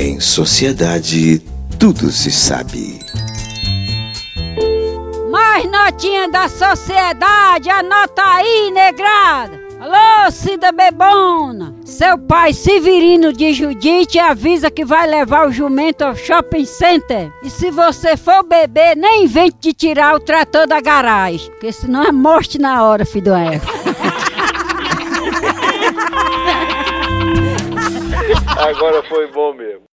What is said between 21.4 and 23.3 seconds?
Porque senão é morte na hora, filho